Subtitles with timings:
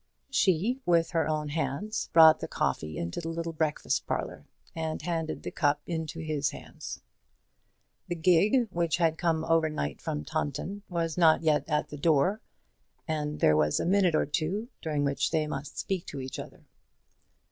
[0.31, 5.43] She, with her own hands, brought the coffee into the little breakfast parlour, and handed
[5.43, 7.03] the cup into his hands.
[8.07, 12.41] The gig, which had come overnight from Taunton, was not yet at the door,
[13.07, 16.65] and there was a minute or two during which they must speak to each other.